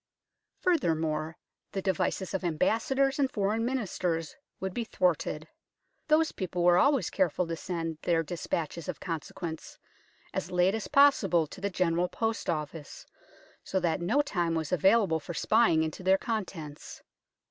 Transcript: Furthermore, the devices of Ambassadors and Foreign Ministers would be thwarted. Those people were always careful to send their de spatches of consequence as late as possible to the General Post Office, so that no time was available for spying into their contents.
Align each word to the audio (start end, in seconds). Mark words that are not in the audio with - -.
Furthermore, 0.61 1.37
the 1.73 1.81
devices 1.83 2.33
of 2.33 2.43
Ambassadors 2.43 3.19
and 3.19 3.29
Foreign 3.29 3.63
Ministers 3.63 4.35
would 4.59 4.73
be 4.73 4.83
thwarted. 4.83 5.47
Those 6.07 6.31
people 6.31 6.63
were 6.63 6.79
always 6.79 7.11
careful 7.11 7.45
to 7.45 7.55
send 7.55 7.99
their 8.01 8.23
de 8.23 8.33
spatches 8.33 8.87
of 8.89 8.99
consequence 8.99 9.77
as 10.33 10.49
late 10.49 10.73
as 10.73 10.87
possible 10.87 11.45
to 11.45 11.61
the 11.61 11.69
General 11.69 12.07
Post 12.07 12.49
Office, 12.49 13.05
so 13.63 13.79
that 13.79 14.01
no 14.01 14.23
time 14.23 14.55
was 14.55 14.71
available 14.71 15.19
for 15.19 15.35
spying 15.35 15.83
into 15.83 16.01
their 16.01 16.17
contents. 16.17 17.03